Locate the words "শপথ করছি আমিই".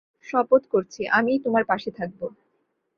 0.25-1.39